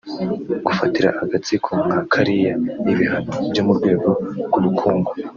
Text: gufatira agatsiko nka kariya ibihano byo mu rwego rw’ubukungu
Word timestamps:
gufatira 0.65 1.09
agatsiko 1.23 1.69
nka 1.85 1.99
kariya 2.11 2.53
ibihano 2.91 3.31
byo 3.51 3.61
mu 3.67 3.73
rwego 3.77 4.09
rw’ubukungu 4.47 5.11